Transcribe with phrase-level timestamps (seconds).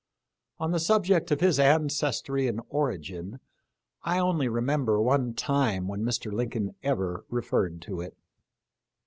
[0.57, 3.39] On the subject of his ancestry and origin
[4.01, 6.31] I only remember one time when Mr.
[6.33, 8.17] Lincoln ever referred to it.